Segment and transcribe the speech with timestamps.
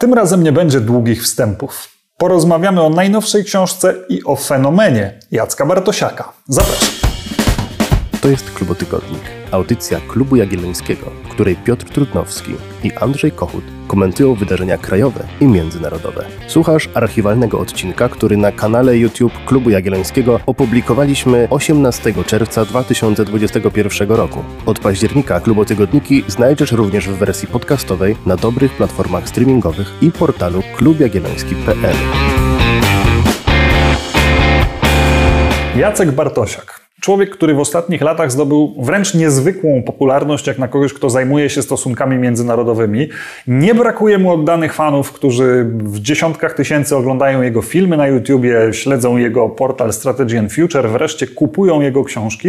[0.00, 1.88] Tym razem nie będzie długich wstępów.
[2.16, 6.32] Porozmawiamy o najnowszej książce i o fenomenie Jacka Bartosiaka.
[6.48, 6.88] Zapraszam.
[8.20, 12.52] To jest Klubotygodnik, audycja Klubu Jagiellońskiego, której Piotr Trudnowski
[12.84, 16.24] i Andrzej Kochut komentują wydarzenia krajowe i międzynarodowe.
[16.48, 24.44] Słuchasz archiwalnego odcinka, który na kanale YouTube Klubu Jagiellońskiego opublikowaliśmy 18 czerwca 2021 roku.
[24.66, 31.96] Od października Klubotygodniki znajdziesz również w wersji podcastowej na dobrych platformach streamingowych i portalu klubjagielloński.pl.
[35.76, 36.89] Jacek Bartosiak.
[37.00, 41.62] Człowiek, który w ostatnich latach zdobył wręcz niezwykłą popularność, jak na kogoś, kto zajmuje się
[41.62, 43.08] stosunkami międzynarodowymi.
[43.46, 49.16] Nie brakuje mu oddanych fanów, którzy w dziesiątkach tysięcy oglądają jego filmy na YouTubie, śledzą
[49.16, 52.48] jego portal Strategy and Future, wreszcie kupują jego książki.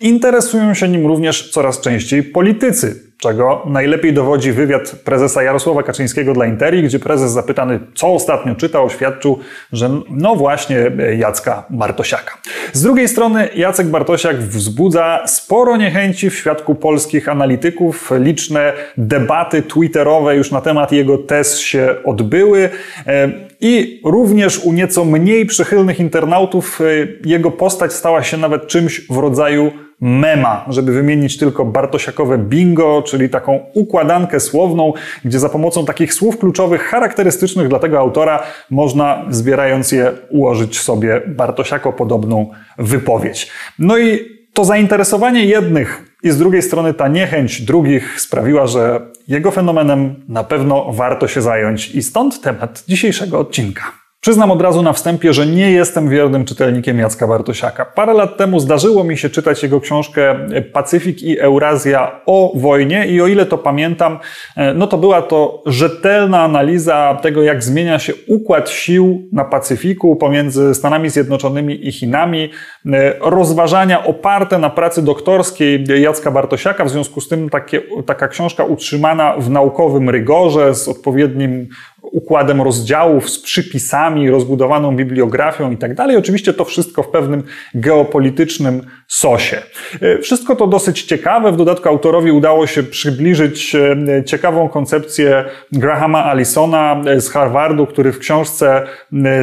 [0.00, 6.46] Interesują się nim również coraz częściej politycy czego najlepiej dowodzi wywiad prezesa Jarosława Kaczyńskiego dla
[6.46, 9.38] Interi, gdzie prezes zapytany, co ostatnio czytał, oświadczył,
[9.72, 12.38] że no właśnie Jacka Bartosiaka.
[12.72, 18.10] Z drugiej strony Jacek Bartosiak wzbudza sporo niechęci w świadku polskich analityków.
[18.20, 22.70] Liczne debaty twitterowe już na temat jego tez się odbyły
[23.06, 23.30] e,
[23.60, 26.84] i również u nieco mniej przychylnych internautów e,
[27.24, 33.28] jego postać stała się nawet czymś w rodzaju mema, żeby wymienić tylko Bartosiakowe bingo, czyli
[33.28, 34.92] taką układankę słowną,
[35.24, 41.22] gdzie za pomocą takich słów kluczowych, charakterystycznych dla tego autora, można zbierając je ułożyć sobie
[41.26, 43.50] Bartosiako podobną wypowiedź.
[43.78, 49.50] No i to zainteresowanie jednych i z drugiej strony ta niechęć drugich sprawiła, że jego
[49.50, 54.05] fenomenem na pewno warto się zająć i stąd temat dzisiejszego odcinka.
[54.26, 57.84] Przyznam od razu na wstępie, że nie jestem wiernym czytelnikiem Jacka Bartosiaka.
[57.84, 63.20] Parę lat temu zdarzyło mi się czytać jego książkę Pacyfik i Eurazja o wojnie i
[63.20, 64.18] o ile to pamiętam,
[64.56, 70.16] e, no to była to rzetelna analiza tego, jak zmienia się układ sił na Pacyfiku
[70.16, 72.50] pomiędzy Stanami Zjednoczonymi i Chinami,
[72.86, 78.64] e, rozważania oparte na pracy doktorskiej Jacka Bartosiaka, w związku z tym takie, taka książka
[78.64, 81.68] utrzymana w naukowym rygorze z odpowiednim
[82.12, 86.16] układem rozdziałów, z przypisami, rozbudowaną bibliografią i tak dalej.
[86.16, 87.42] Oczywiście to wszystko w pewnym
[87.74, 89.62] geopolitycznym sosie.
[90.00, 91.52] E, wszystko to dosyć ciekawe.
[91.52, 98.12] W dodatku autorowi udało się przybliżyć e, ciekawą koncepcję Grahama Allisona e, z Harvardu, który
[98.12, 98.82] w książce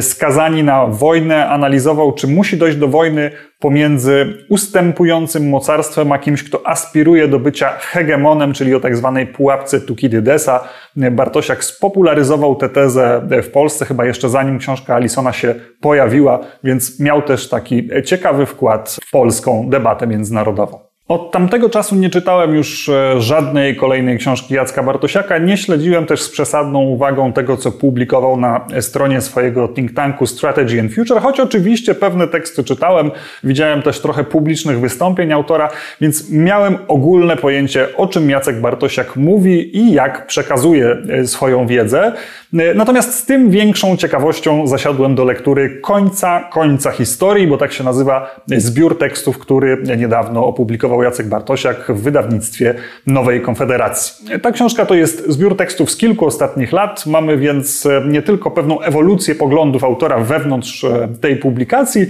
[0.00, 3.30] Skazani na wojnę analizował, czy musi dojść do wojny
[3.64, 9.80] pomiędzy ustępującym mocarstwem a kimś, kto aspiruje do bycia hegemonem, czyli o tak zwanej pułapce
[9.80, 10.68] Tukidydesa.
[10.96, 17.22] Bartosiak spopularyzował tę tezę w Polsce, chyba jeszcze zanim książka Alisona się pojawiła, więc miał
[17.22, 20.83] też taki ciekawy wkład w polską debatę międzynarodową.
[21.08, 25.38] Od tamtego czasu nie czytałem już e, żadnej kolejnej książki Jacka Bartosiaka.
[25.38, 30.80] Nie śledziłem też z przesadną uwagą tego, co publikował na stronie swojego think tanku Strategy
[30.80, 33.10] and Future, choć oczywiście pewne teksty czytałem.
[33.42, 35.68] Widziałem też trochę publicznych wystąpień autora,
[36.00, 42.12] więc miałem ogólne pojęcie, o czym Jacek Bartosiak mówi i jak przekazuje e, swoją wiedzę.
[42.54, 47.84] E, natomiast z tym większą ciekawością zasiadłem do lektury końca końca historii, bo tak się
[47.84, 52.74] nazywa zbiór tekstów, który niedawno opublikował Jacek Bartosiak w wydawnictwie
[53.06, 54.38] Nowej Konfederacji.
[54.42, 57.06] Ta książka to jest zbiór tekstów z kilku ostatnich lat.
[57.06, 62.06] Mamy więc e, nie tylko pewną ewolucję poglądów autora wewnątrz e, tej publikacji,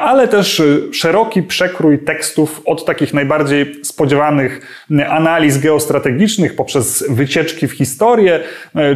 [0.00, 7.72] ale też e, szeroki przekrój tekstów od takich najbardziej spodziewanych analiz geostrategicznych poprzez wycieczki w
[7.72, 8.40] historię,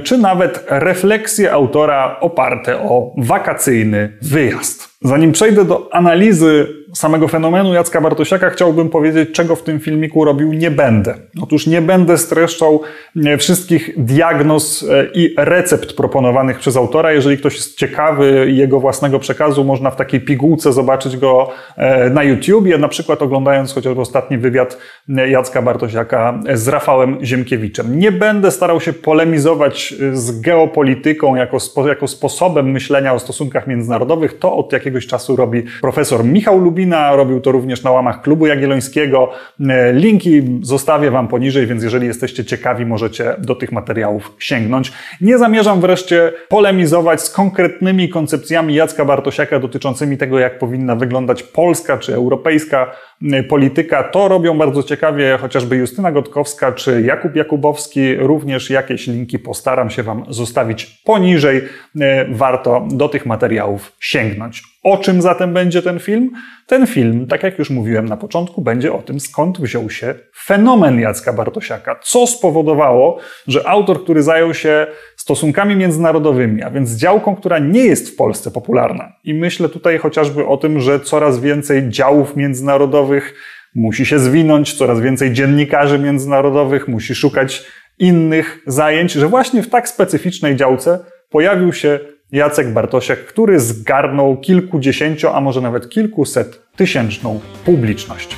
[0.03, 4.97] czy nawet refleksje autora oparte o wakacyjny wyjazd.
[5.03, 10.53] Zanim przejdę do analizy samego fenomenu Jacka Bartosiaka, chciałbym powiedzieć, czego w tym filmiku robił
[10.53, 11.15] nie będę.
[11.43, 12.81] Otóż nie będę streszczał
[13.27, 17.13] e, wszystkich diagnoz e, i recept proponowanych przez autora.
[17.13, 22.23] Jeżeli ktoś jest ciekawy jego własnego przekazu, można w takiej pigułce zobaczyć go e, na
[22.23, 27.99] YouTubie, na przykład oglądając chociażby ostatni wywiad Jacka Bartosiaka z Rafałem Ziemkiewiczem.
[27.99, 34.39] Nie będę starał się polemizować z geopolityką jako, spo, jako sposobem myślenia o stosunkach międzynarodowych.
[34.39, 36.61] To od jakiegoś czasu robi profesor Michał
[36.93, 39.31] Robił to również na łamach Klubu Jagiellońskiego.
[39.69, 44.93] E, linki zostawię Wam poniżej, więc jeżeli jesteście ciekawi, możecie do tych materiałów sięgnąć.
[45.21, 51.99] Nie zamierzam wreszcie polemizować z konkretnymi koncepcjami Jacka Bartosiaka dotyczącymi tego, jak powinna wyglądać polska
[51.99, 52.93] czy europejska
[53.33, 54.03] e, polityka.
[54.03, 58.15] To robią bardzo ciekawie chociażby Justyna Gotkowska czy Jakub Jakubowski.
[58.17, 61.63] Również jakieś linki postaram się Wam zostawić poniżej.
[62.01, 64.63] E, warto do tych materiałów sięgnąć.
[64.83, 66.31] O czym zatem będzie ten film?
[66.67, 70.15] Ten film, tak jak już mówiłem na początku, będzie o tym, skąd wziął się
[70.45, 72.01] fenomen Jacka Bartosiaka.
[72.03, 74.87] Co spowodowało, że autor, który zajął się
[75.17, 79.13] stosunkami międzynarodowymi, a więc działką, która nie jest w Polsce popularna.
[79.25, 83.35] I myślę tutaj chociażby o tym, że coraz więcej działów międzynarodowych
[83.75, 87.65] musi się zwinąć, coraz więcej dziennikarzy międzynarodowych musi szukać
[87.99, 92.01] innych zajęć, że właśnie w tak specyficznej działce pojawił się
[92.33, 98.37] Jacek Bartosiak, który zgarnął kilkudziesięcio, a może nawet kilkuset tysięczną publiczność.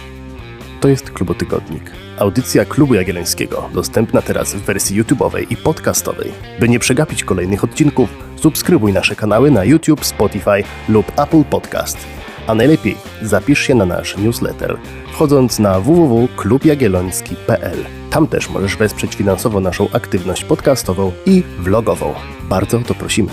[0.81, 1.91] To jest Klubotygodnik.
[2.19, 6.33] Audycja Klubu Jagiellońskiego, dostępna teraz w wersji YouTube'owej i podcastowej.
[6.61, 11.99] By nie przegapić kolejnych odcinków, subskrybuj nasze kanały na YouTube, Spotify lub Apple Podcast.
[12.47, 14.79] A najlepiej zapisz się na nasz newsletter,
[15.13, 17.85] wchodząc na www.klubjagielloński.pl.
[18.11, 22.15] Tam też możesz wesprzeć finansowo naszą aktywność podcastową i vlogową.
[22.49, 23.31] Bardzo o to prosimy.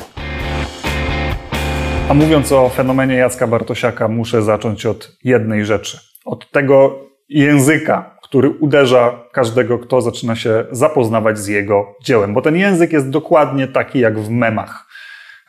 [2.09, 5.99] A mówiąc o fenomenie Jacka Bartosiaka, muszę zacząć od jednej rzeczy.
[6.25, 6.99] Od tego
[7.29, 12.33] języka, który uderza każdego, kto zaczyna się zapoznawać z jego dziełem.
[12.33, 14.84] Bo ten język jest dokładnie taki jak w memach.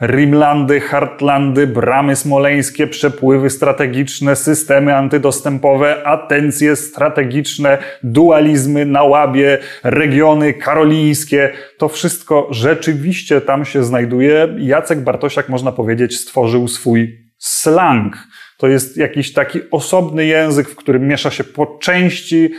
[0.00, 11.52] Rimlandy, Hartlandy, bramy smoleńskie, przepływy strategiczne, systemy antydostępowe, atencje strategiczne, dualizmy na łabie, regiony karolińskie.
[11.78, 14.48] To wszystko rzeczywiście tam się znajduje.
[14.58, 18.16] Jacek Bartosiak, można powiedzieć, stworzył swój slang.
[18.58, 22.50] To jest jakiś taki osobny język, w którym miesza się po części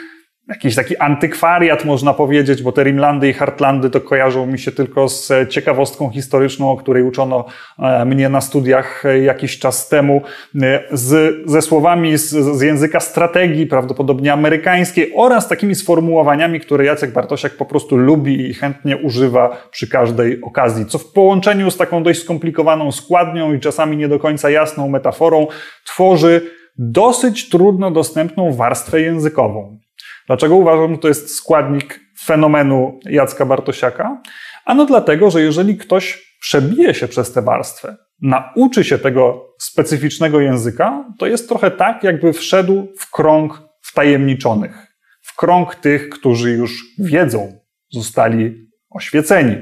[0.50, 5.10] jakiś taki antykwariat, można powiedzieć, bo te Rimlandy i Hartlandy to kojarzą mi się tylko
[5.10, 7.46] z ciekawostką historyczną, o której uczono
[7.80, 10.22] e, mnie na studiach e, jakiś czas temu,
[10.62, 17.14] e, z, ze słowami z, z języka strategii, prawdopodobnie amerykańskiej, oraz takimi sformułowaniami, które Jacek
[17.14, 22.04] Bartosiak po prostu lubi i chętnie używa przy każdej okazji, co w połączeniu z taką
[22.04, 25.48] dość skomplikowaną składnią i czasami nie do końca jasną metaforą
[25.86, 26.42] tworzy
[26.78, 29.87] dosyć trudno dostępną warstwę językową.
[30.28, 34.22] Dlaczego uważam, że to jest składnik fenomenu Jacka Bartosiaka?
[34.66, 41.06] Ano dlatego, że jeżeli ktoś przebije się przez tę warstwę, nauczy się tego specyficznego języka,
[41.20, 44.88] to jest trochę tak, jakby wszedł w krąg wtajemniczonych,
[45.22, 47.60] w krąg tych, którzy już wiedzą,
[47.92, 49.56] zostali oświeceni.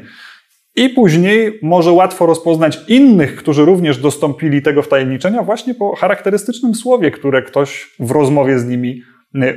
[0.75, 7.11] I później może łatwo rozpoznać innych, którzy również dostąpili tego wtajemniczenia właśnie po charakterystycznym słowie,
[7.11, 9.01] które ktoś w rozmowie z nimi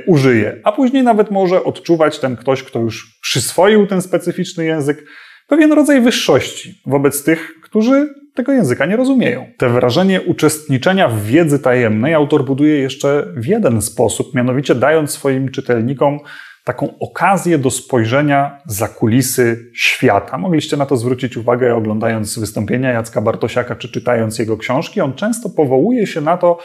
[0.05, 5.05] użyje, a później nawet może odczuwać ten ktoś, kto już przyswoił ten specyficzny język,
[5.47, 9.45] pewien rodzaj wyższości wobec tych, którzy tego języka nie rozumieją.
[9.57, 15.51] Te wrażenie uczestniczenia w wiedzy tajemnej autor buduje jeszcze w jeden sposób, mianowicie dając swoim
[15.51, 16.19] czytelnikom
[16.63, 20.37] taką okazję do spojrzenia za kulisy świata.
[20.37, 25.01] Mogliście na to zwrócić uwagę oglądając wystąpienia Jacka Bartosiaka czy czytając jego książki.
[25.01, 26.59] On często powołuje się na to,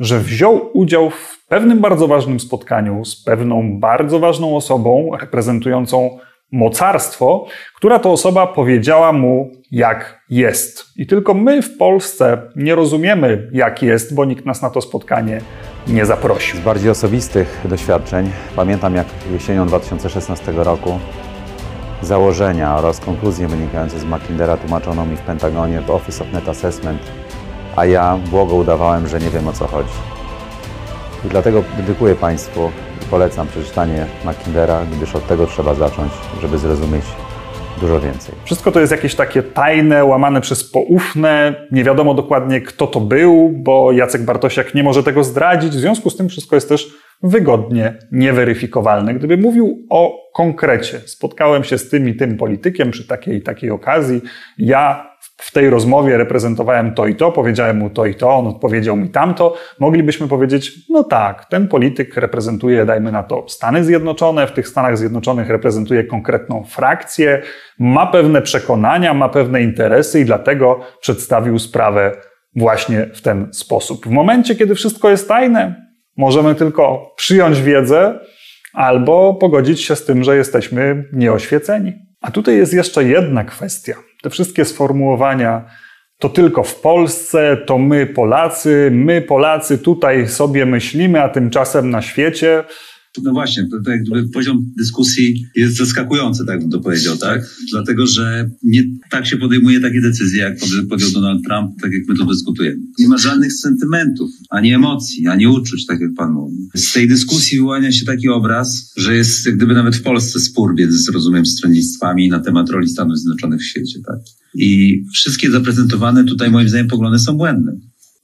[0.00, 6.18] że wziął udział w pewnym bardzo ważnym spotkaniu z pewną bardzo ważną osobą reprezentującą
[6.52, 7.46] mocarstwo,
[7.76, 10.84] która to osoba powiedziała mu, jak jest.
[10.96, 15.40] I tylko my w Polsce nie rozumiemy, jak jest, bo nikt nas na to spotkanie
[15.88, 16.56] nie zaprosił.
[16.56, 20.98] Z bardziej osobistych doświadczeń pamiętam, jak jesienią 2016 roku
[22.02, 27.00] założenia oraz konkluzje wynikające z Mackindera tłumaczono mi w Pentagonie w Office of Net Assessment
[27.76, 29.94] a ja błogo udawałem, że nie wiem o co chodzi.
[31.24, 32.70] I dlatego dedykuję Państwu
[33.02, 36.12] i polecam przeczytanie Mackindera, gdyż od tego trzeba zacząć,
[36.42, 37.04] żeby zrozumieć
[37.80, 38.34] dużo więcej.
[38.44, 41.54] Wszystko to jest jakieś takie tajne, łamane przez poufne.
[41.72, 45.72] Nie wiadomo dokładnie, kto to był, bo Jacek Bartosiak nie może tego zdradzić.
[45.72, 49.14] W związku z tym wszystko jest też wygodnie nieweryfikowalne.
[49.14, 53.70] Gdyby mówił o konkrecie, spotkałem się z tym i tym politykiem przy takiej i takiej
[53.70, 54.20] okazji,
[54.58, 55.13] ja
[55.44, 59.08] w tej rozmowie reprezentowałem to i to, powiedziałem mu to i to, on odpowiedział mi
[59.08, 64.68] tamto, moglibyśmy powiedzieć, no tak, ten polityk reprezentuje, dajmy na to, Stany Zjednoczone, w tych
[64.68, 67.42] Stanach Zjednoczonych reprezentuje konkretną frakcję,
[67.78, 72.16] ma pewne przekonania, ma pewne interesy i dlatego przedstawił sprawę
[72.56, 74.06] właśnie w ten sposób.
[74.06, 75.86] W momencie, kiedy wszystko jest tajne,
[76.16, 78.20] możemy tylko przyjąć wiedzę
[78.72, 81.92] albo pogodzić się z tym, że jesteśmy nieoświeceni.
[82.20, 83.94] A tutaj jest jeszcze jedna kwestia.
[84.24, 85.64] Te wszystkie sformułowania
[86.18, 92.02] to tylko w Polsce, to my Polacy, my Polacy tutaj sobie myślimy, a tymczasem na
[92.02, 92.64] świecie
[93.22, 97.56] no właśnie, to, to jakby poziom dyskusji jest zaskakujący, tak bym to powiedział, tak?
[97.70, 102.16] Dlatego, że nie tak się podejmuje takie decyzje, jak podjął Donald Trump, tak jak my
[102.16, 102.82] to dyskutujemy.
[102.98, 106.56] Nie ma żadnych sentymentów, ani emocji, ani uczuć, tak jak pan mówi.
[106.74, 110.74] Z tej dyskusji wyłania się taki obraz, że jest jak gdyby nawet w Polsce spór
[110.78, 114.18] między, rozumiem, stronnictwami na temat roli Stanów Zjednoczonych w świecie, tak?
[114.54, 117.72] I wszystkie zaprezentowane tutaj, moim zdaniem, poglądy są błędne.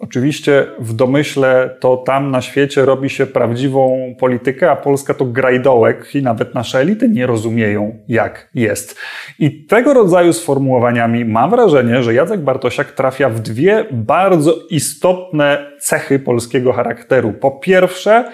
[0.00, 6.14] Oczywiście w domyśle to tam na świecie robi się prawdziwą politykę, a Polska to grajdołek
[6.14, 8.96] i nawet nasze elity nie rozumieją, jak jest.
[9.38, 16.18] I tego rodzaju sformułowaniami mam wrażenie, że Jacek Bartosiak trafia w dwie bardzo istotne cechy
[16.18, 17.32] polskiego charakteru.
[17.32, 18.24] Po pierwsze,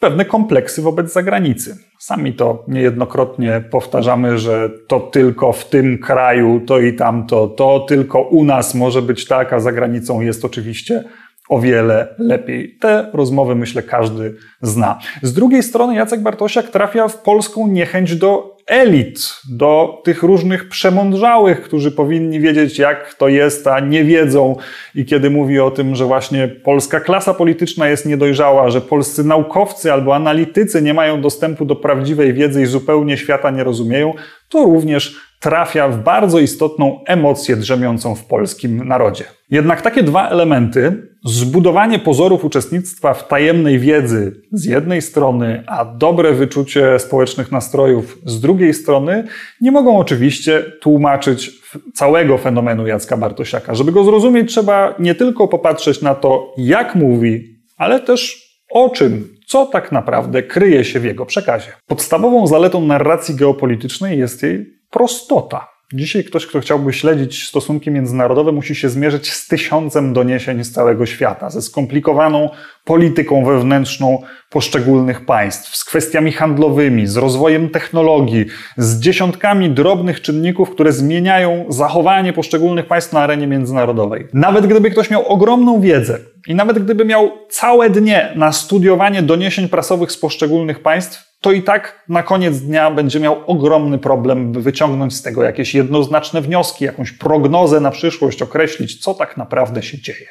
[0.00, 1.76] pewne kompleksy wobec zagranicy.
[1.98, 8.20] Sami to niejednokrotnie powtarzamy, że to tylko w tym kraju, to i tamto, to tylko
[8.20, 11.04] u nas może być tak, a za granicą jest oczywiście
[11.48, 12.76] o wiele lepiej.
[12.80, 14.98] Te rozmowy, myślę, każdy zna.
[15.22, 21.62] Z drugiej strony Jacek Bartosiak trafia w polską niechęć do elit, do tych różnych przemądrzałych,
[21.62, 24.56] którzy powinni wiedzieć, jak to jest, a nie wiedzą.
[24.94, 29.92] I kiedy mówi o tym, że właśnie polska klasa polityczna jest niedojrzała, że polscy naukowcy
[29.92, 34.14] albo analitycy nie mają dostępu do prawdziwej wiedzy i zupełnie świata nie rozumieją,
[34.48, 39.24] to również trafia w bardzo istotną emocję drzemiącą w polskim narodzie.
[39.50, 46.32] Jednak takie dwa elementy, zbudowanie pozorów uczestnictwa w tajemnej wiedzy z jednej strony, a dobre
[46.32, 49.24] wyczucie społecznych nastrojów z drugiej strony,
[49.60, 51.50] nie mogą oczywiście tłumaczyć
[51.94, 53.74] całego fenomenu Jacka Bartosiaka.
[53.74, 59.36] Żeby go zrozumieć, trzeba nie tylko popatrzeć na to, jak mówi, ale też o czym,
[59.46, 61.72] co tak naprawdę kryje się w jego przekazie.
[61.86, 65.76] Podstawową zaletą narracji geopolitycznej jest jej prostota.
[65.92, 71.06] Dzisiaj ktoś, kto chciałby śledzić stosunki międzynarodowe, musi się zmierzyć z tysiącem doniesień z całego
[71.06, 72.50] świata, ze skomplikowaną
[72.84, 80.92] polityką wewnętrzną poszczególnych państw, z kwestiami handlowymi, z rozwojem technologii, z dziesiątkami drobnych czynników, które
[80.92, 84.26] zmieniają zachowanie poszczególnych państw na arenie międzynarodowej.
[84.34, 89.68] Nawet gdyby ktoś miał ogromną wiedzę i nawet gdyby miał całe dnie na studiowanie doniesień
[89.68, 94.62] prasowych z poszczególnych państw, to i tak na koniec dnia będzie miał ogromny problem, by
[94.62, 100.00] wyciągnąć z tego jakieś jednoznaczne wnioski, jakąś prognozę na przyszłość, określić, co tak naprawdę się
[100.00, 100.26] dzieje.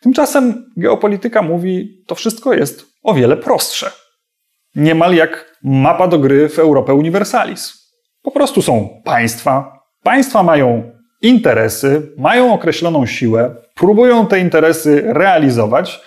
[0.00, 3.90] Tymczasem geopolityka mówi, to wszystko jest o wiele prostsze.
[4.74, 7.92] Niemal jak mapa do gry w Europę Universalis.
[8.22, 16.00] Po prostu są państwa, państwa mają interesy, mają określoną siłę, próbują te interesy realizować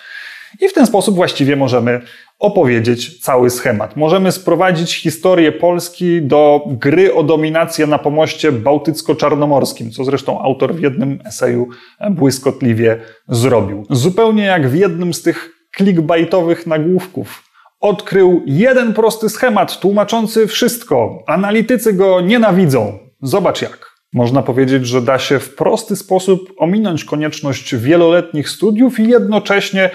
[0.60, 2.00] i w ten sposób właściwie możemy
[2.38, 3.96] opowiedzieć cały schemat.
[3.96, 10.80] Możemy sprowadzić historię Polski do gry o dominację na pomoście bałtycko-czarnomorskim, co zresztą autor w
[10.80, 11.68] jednym eseju
[12.10, 13.86] błyskotliwie zrobił.
[13.90, 17.42] Zupełnie jak w jednym z tych clickbaitowych nagłówków.
[17.80, 21.22] Odkrył jeden prosty schemat tłumaczący wszystko.
[21.26, 22.98] Analitycy go nienawidzą.
[23.22, 23.90] Zobacz jak.
[24.12, 29.90] Można powiedzieć, że da się w prosty sposób ominąć konieczność wieloletnich studiów i jednocześnie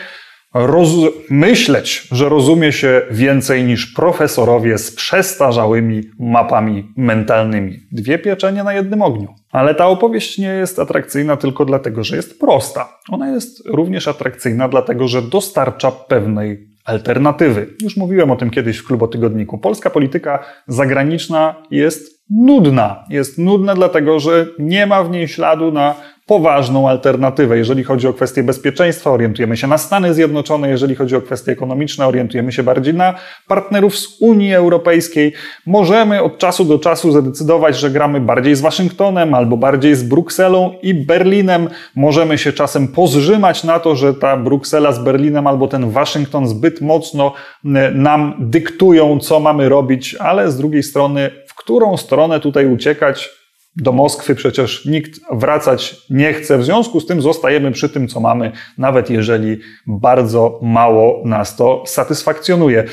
[0.56, 7.80] roz- myśleć, że rozumie się więcej niż profesorowie z przestarzałymi mapami mentalnymi.
[7.92, 9.28] Dwie pieczenie na jednym ogniu.
[9.52, 12.90] Ale ta opowieść nie jest atrakcyjna tylko dlatego, że jest prosta.
[13.12, 17.68] Ona jest również atrakcyjna dlatego, że dostarcza pewnej alternatywy.
[17.82, 19.58] Już mówiłem o tym kiedyś w klubotygodniku.
[19.58, 23.04] Polska polityka zagraniczna jest nudna.
[23.10, 25.96] Jest nudna dlatego, że nie ma w niej śladu na
[26.26, 27.58] poważną alternatywę.
[27.58, 32.08] Jeżeli chodzi o kwestie bezpieczeństwa, orientujemy się na Stany Zjednoczone, jeżeli chodzi o kwestie ekonomiczne,
[32.08, 33.14] orientujemy się bardziej na
[33.48, 35.34] partnerów z Unii Europejskiej.
[35.66, 40.74] Możemy od czasu do czasu zadecydować, że gramy bardziej z Waszyngtonem albo bardziej z Brukselą
[40.82, 41.70] i Berlinem.
[41.96, 46.82] Możemy się czasem pozrzymać na to, że ta Bruksela z Berlinem albo ten Waszyngton zbyt
[46.82, 47.34] mocno
[47.66, 53.30] e, nam dyktują, co mamy robić, ale z drugiej strony, w którą stronę tutaj uciekać,
[53.78, 56.58] do Moskwy przecież nikt wracać nie chce.
[56.58, 61.84] W związku z tym zostajemy przy tym, co mamy, nawet jeżeli bardzo mało nas to
[61.86, 62.84] satysfakcjonuje.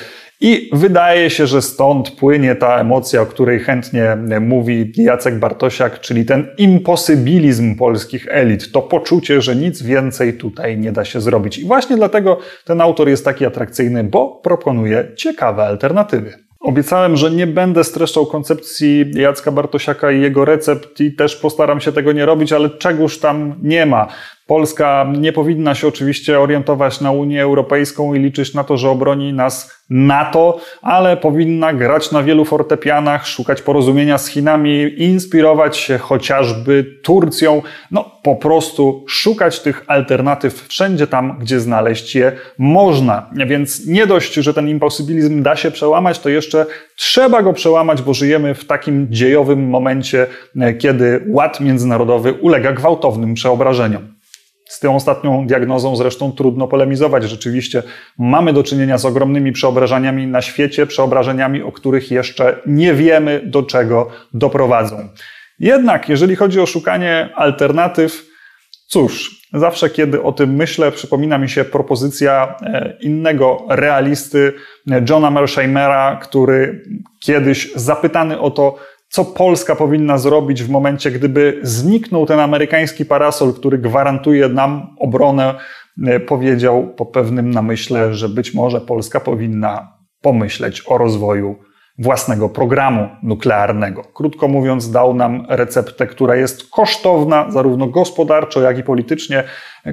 [0.44, 6.24] I wydaje się, że stąd płynie ta emocja, o której chętnie mówi Jacek Bartosiak, czyli
[6.24, 11.58] ten imposybilizm polskich elit, to poczucie, że nic więcej tutaj nie da się zrobić.
[11.58, 16.38] I właśnie dlatego ten autor jest taki atrakcyjny, bo proponuje ciekawe alternatywy.
[16.62, 21.92] Obiecałem, że nie będę streszczał koncepcji Jacka Bartosiaka i jego recept i też postaram się
[21.92, 24.08] tego nie robić, ale czegoż tam nie ma.
[24.46, 29.32] Polska nie powinna się oczywiście orientować na Unię Europejską i liczyć na to, że obroni
[29.32, 36.84] nas NATO, ale powinna grać na wielu fortepianach, szukać porozumienia z Chinami, inspirować się chociażby
[37.02, 43.30] Turcją, no po prostu szukać tych alternatyw wszędzie tam, gdzie znaleźć je można.
[43.46, 48.14] Więc nie dość, że ten imposybilizm da się przełamać, to jeszcze trzeba go przełamać, bo
[48.14, 50.26] żyjemy w takim dziejowym momencie,
[50.78, 54.21] kiedy ład międzynarodowy ulega gwałtownym przeobrażeniom.
[54.72, 57.24] Z tą ostatnią diagnozą zresztą trudno polemizować.
[57.24, 57.82] Rzeczywiście
[58.18, 63.62] mamy do czynienia z ogromnymi przeobrażeniami na świecie, przeobrażeniami, o których jeszcze nie wiemy, do
[63.62, 65.08] czego doprowadzą.
[65.58, 68.26] Jednak, jeżeli chodzi o szukanie alternatyw,
[68.86, 74.52] cóż, Zawsze, kiedy o tym myślę, przypomina mi się propozycja e, innego realisty,
[74.90, 76.84] e, Johna Mersheimera, który
[77.20, 78.76] kiedyś zapytany o to,
[79.12, 85.54] co Polska powinna zrobić w momencie, gdyby zniknął ten amerykański parasol, który gwarantuje nam obronę,
[86.06, 91.56] e, powiedział po pewnym namyśle, że być może Polska powinna pomyśleć o rozwoju
[92.02, 94.02] własnego programu nuklearnego.
[94.14, 99.44] Krótko mówiąc, dał nam receptę, która jest kosztowna zarówno gospodarczo, jak i politycznie,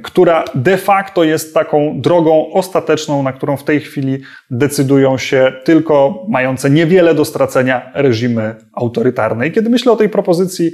[0.03, 6.25] która de facto jest taką drogą ostateczną, na którą w tej chwili decydują się tylko
[6.27, 9.47] mające niewiele do stracenia reżimy autorytarne.
[9.47, 10.71] I kiedy myślę o tej propozycji,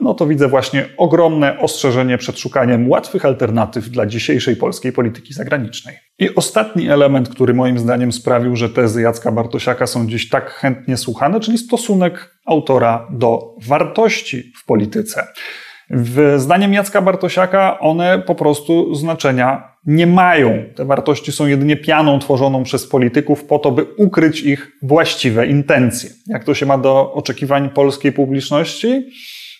[0.00, 5.96] no to widzę właśnie ogromne ostrzeżenie przed szukaniem łatwych alternatyw dla dzisiejszej polskiej polityki zagranicznej.
[6.18, 10.96] I ostatni element, który moim zdaniem sprawił, że tezy Jacka Bartosiaka są dziś tak chętnie
[10.96, 15.26] słuchane, czyli stosunek autora do wartości w polityce.
[15.90, 20.64] W zdaniem Jacka Bartosiaka one po prostu znaczenia nie mają.
[20.76, 26.10] Te wartości są jedynie pianą tworzoną przez polityków po to, by ukryć ich właściwe intencje.
[26.26, 29.10] Jak to się ma do oczekiwań polskiej publiczności?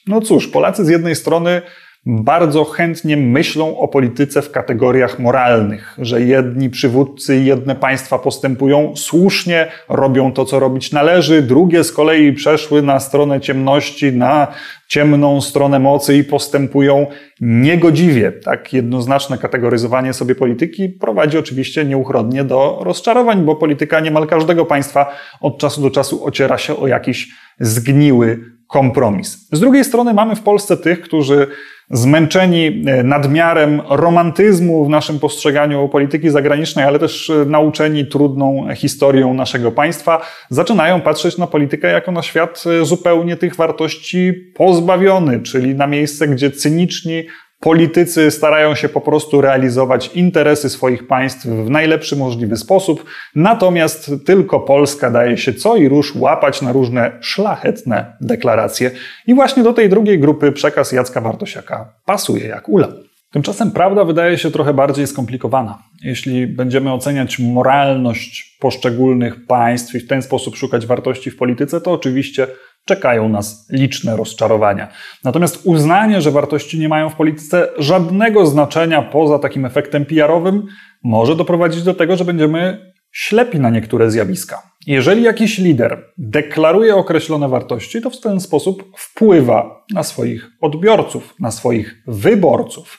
[0.06, 1.62] No cóż, Polacy z jednej strony
[2.06, 9.66] bardzo chętnie myślą o polityce w kategoriach moralnych, że jedni przywódcy jedne państwa postępują słusznie,
[9.88, 14.46] robią to, co robić należy, drugie z kolei przeszły na stronę ciemności, na
[14.88, 17.06] ciemną stronę mocy i postępują
[17.40, 18.32] niegodziwie.
[18.32, 25.16] Tak jednoznaczne kategoryzowanie sobie polityki prowadzi oczywiście nieuchronnie do rozczarowań, bo polityka niemal każdego państwa
[25.40, 27.28] od czasu do czasu ociera się o jakiś
[27.58, 29.48] zgniły kompromis.
[29.52, 31.46] Z drugiej strony mamy w Polsce tych, którzy
[31.90, 39.34] zmęczeni e, nadmiarem romantyzmu w naszym postrzeganiu polityki zagranicznej, ale też e, nauczeni trudną historią
[39.34, 45.74] naszego państwa, zaczynają patrzeć na politykę jako na świat e, zupełnie tych wartości pozbawiony, czyli
[45.74, 47.24] na miejsce, gdzie cyniczni
[47.60, 54.60] Politycy starają się po prostu realizować interesy swoich państw w najlepszy możliwy sposób, natomiast tylko
[54.60, 58.90] Polska daje się co i rusz łapać na różne szlachetne deklaracje.
[59.26, 62.88] I właśnie do tej drugiej grupy przekaz Jacka Bartosiaka pasuje jak ula.
[63.32, 65.78] Tymczasem prawda wydaje się trochę bardziej skomplikowana.
[66.02, 71.92] Jeśli będziemy oceniać moralność poszczególnych państw i w ten sposób szukać wartości w polityce, to
[71.92, 72.46] oczywiście
[72.84, 74.88] czekają nas liczne rozczarowania.
[75.24, 80.66] Natomiast uznanie, że wartości nie mają w polityce żadnego znaczenia poza takim efektem PR-owym,
[81.02, 84.62] może doprowadzić do tego, że będziemy ślepi na niektóre zjawiska.
[84.86, 91.50] Jeżeli jakiś lider deklaruje określone wartości, to w ten sposób wpływa na swoich odbiorców, na
[91.50, 92.98] swoich wyborców.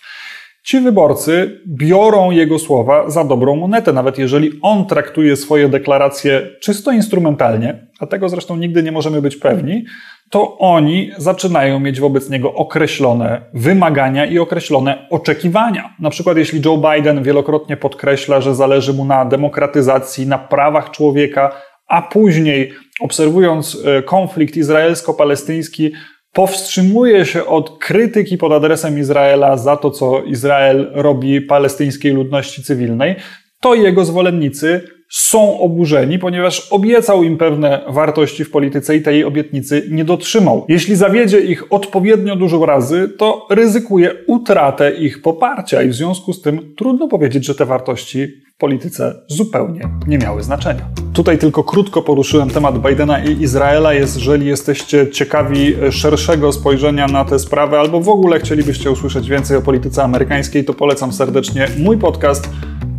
[0.64, 6.92] Ci wyborcy biorą jego słowa za dobrą monetę, nawet jeżeli on traktuje swoje deklaracje czysto
[6.92, 9.86] instrumentalnie, a tego zresztą nigdy nie możemy być pewni,
[10.30, 15.96] to oni zaczynają mieć wobec niego określone wymagania i określone oczekiwania.
[16.00, 21.52] Na przykład, jeśli Joe Biden wielokrotnie podkreśla, że zależy mu na demokratyzacji, na prawach człowieka,
[21.88, 25.92] a później, obserwując e, konflikt izraelsko-palestyński,
[26.34, 33.16] powstrzymuje się od krytyki pod adresem Izraela za to, co Izrael robi palestyńskiej ludności cywilnej,
[33.60, 39.88] to jego zwolennicy są oburzeni, ponieważ obiecał im pewne wartości w polityce i tej obietnicy
[39.92, 40.66] nie dotrzymał.
[40.68, 46.42] Jeśli zawiedzie ich odpowiednio dużo razy, to ryzykuje utratę ich poparcia i w związku z
[46.42, 50.86] tym trudno powiedzieć, że te wartości w polityce zupełnie nie miały znaczenia.
[51.14, 53.94] Tutaj tylko krótko poruszyłem temat Bidena i Izraela.
[53.94, 59.62] Jeżeli jesteście ciekawi szerszego spojrzenia na tę sprawę albo w ogóle chcielibyście usłyszeć więcej o
[59.62, 62.50] polityce amerykańskiej, to polecam serdecznie mój podcast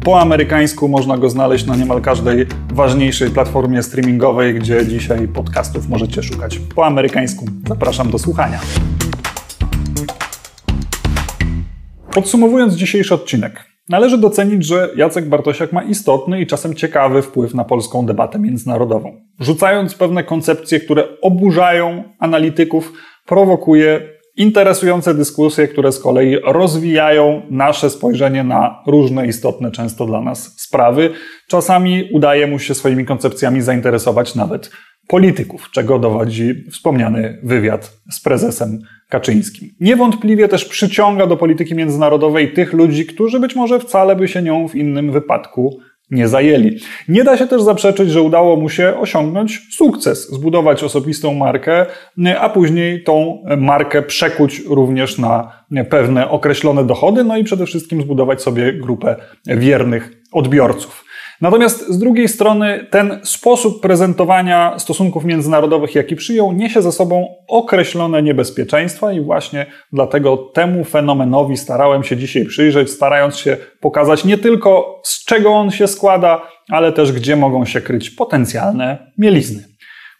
[0.05, 6.23] po amerykańsku można go znaleźć na niemal każdej ważniejszej platformie streamingowej, gdzie dzisiaj podcastów możecie
[6.23, 7.45] szukać po amerykańsku.
[7.69, 8.61] Zapraszam do słuchania.
[12.15, 17.65] Podsumowując dzisiejszy odcinek, należy docenić, że Jacek Bartosiak ma istotny i czasem ciekawy wpływ na
[17.65, 19.21] polską debatę międzynarodową.
[19.41, 22.93] Rzucając pewne koncepcje, które oburzają analityków,
[23.27, 24.01] prowokuje
[24.37, 31.11] interesujące dyskusje, które z kolei rozwijają nasze spojrzenie na różne istotne często dla nas sprawy.
[31.49, 34.71] Czasami udaje mu się swoimi koncepcjami zainteresować nawet
[35.09, 39.69] polityków, czego dowodzi wspomniany wywiad z prezesem Kaczyńskim.
[39.81, 44.69] Niewątpliwie też przyciąga do polityki międzynarodowej tych ludzi, którzy być może wcale by się nią
[44.69, 45.81] w innym wypadku
[46.13, 46.79] nie zajęli.
[47.09, 51.87] Nie da się też zaprzeczyć, że udało mu się osiągnąć sukces, zbudować osobistą markę,
[52.41, 55.53] a później tą markę przekuć również na
[55.91, 61.02] pewne określone dochody, no i przede wszystkim zbudować sobie grupę wiernych odbiorców.
[61.43, 68.23] Natomiast z drugiej strony ten sposób prezentowania stosunków międzynarodowych, jaki przyjął, niesie ze sobą określone
[68.23, 75.01] niebezpieczeństwa i właśnie dlatego temu fenomenowi starałem się dzisiaj przyjrzeć, starając się pokazać nie tylko
[75.05, 79.65] z czego on się składa, ale też gdzie mogą się kryć potencjalne mielizny.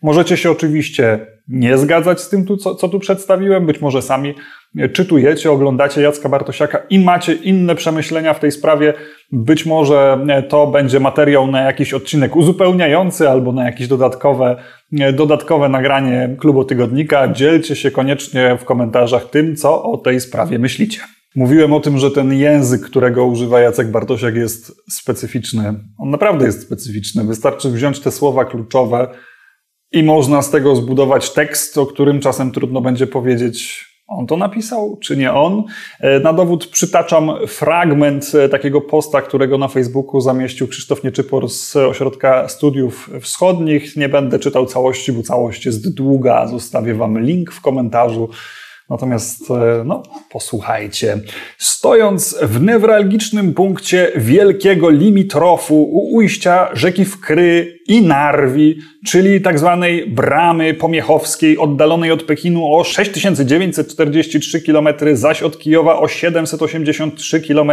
[0.03, 2.47] Możecie się oczywiście nie zgadzać z tym,
[2.79, 3.67] co, tu przedstawiłem.
[3.67, 4.35] Być może sami
[4.93, 8.95] czytujecie, oglądacie Jacka Bartosiaka i macie inne przemyślenia w tej sprawie.
[9.33, 14.57] Być może to będzie materiał na jakiś odcinek uzupełniający albo na jakieś dodatkowe,
[15.13, 17.29] dodatkowe nagranie klubu tygodnika.
[17.29, 21.01] Dzielcie się koniecznie w komentarzach tym, co o tej sprawie myślicie.
[21.37, 25.75] Mówiłem o tym, że ten język, którego używa Jacek Bartosiak jest specyficzny.
[25.99, 27.25] On naprawdę jest specyficzny.
[27.25, 29.09] Wystarczy wziąć te słowa kluczowe,
[29.93, 33.87] i można z tego zbudować tekst, o którym czasem trudno będzie powiedzieć,
[34.19, 35.65] on to napisał, czy nie on.
[36.01, 41.77] E, na dowód przytaczam fragment e, takiego posta, którego na Facebooku zamieścił Krzysztof Nieczypor z
[41.77, 43.97] Ośrodka Studiów Wschodnich.
[43.97, 46.47] Nie będę czytał całości, bo całość jest długa.
[46.47, 48.29] Zostawię Wam link w komentarzu.
[48.91, 51.19] Natomiast, e, no, posłuchajcie.
[51.59, 60.07] Stojąc w newralgicznym punkcie wielkiego limitrofu u ujścia rzeki Wkry i Narwi, czyli tak zwanej
[60.11, 67.73] bramy pomiechowskiej, oddalonej od Pekinu o 6943 km, zaś od Kijowa o 783 km,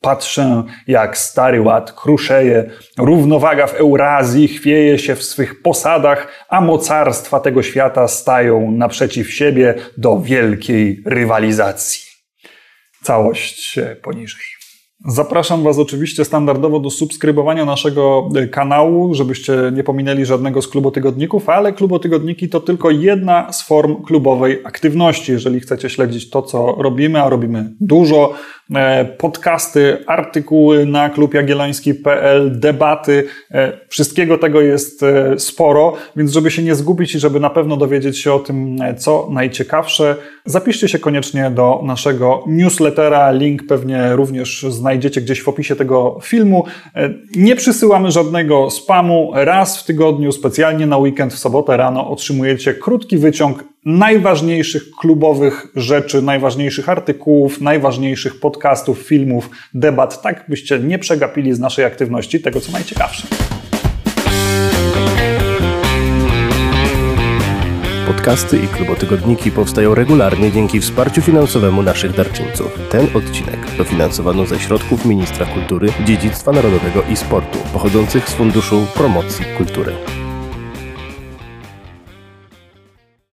[0.00, 7.40] Patrzę, jak stary ład kruszeje, równowaga w Eurazji chwieje się w swych posadach, a mocarstwa
[7.40, 12.02] tego świata stają naprzeciw siebie do wielkiej rywalizacji.
[13.02, 14.60] Całość poniżej.
[15.06, 21.48] Zapraszam Was oczywiście standardowo do subskrybowania naszego e, kanału, żebyście nie pominęli żadnego z klubotygodników,
[21.48, 25.32] ale klubotygodniki to tylko jedna z form klubowej aktywności.
[25.32, 28.34] Jeżeli chcecie śledzić to, co robimy, a robimy dużo,
[29.18, 35.04] podcasty, artykuły na klubjagielloński.pl, debaty, e, wszystkiego tego jest
[35.38, 39.28] sporo, więc żeby się nie zgubić i żeby na pewno dowiedzieć się o tym, co
[39.30, 43.30] najciekawsze, zapiszcie się koniecznie do naszego newslettera.
[43.30, 46.64] Link pewnie również znajdziecie gdzieś w opisie tego filmu.
[46.94, 49.30] E, nie przysyłamy żadnego spamu.
[49.34, 56.22] Raz w tygodniu, specjalnie na weekend, w sobotę rano otrzymujecie krótki wyciąg najważniejszych klubowych rzeczy,
[56.22, 62.72] najważniejszych artykułów, najważniejszych podcastów, filmów, debat, tak byście nie przegapili z naszej aktywności tego, co
[62.72, 63.26] najciekawsze.
[68.06, 72.78] Podcasty i klubotygodniki powstają regularnie dzięki wsparciu finansowemu naszych darczyńców.
[72.90, 79.44] Ten odcinek dofinansowano ze środków Ministra Kultury, Dziedzictwa Narodowego i Sportu, pochodzących z Funduszu Promocji
[79.58, 79.92] Kultury.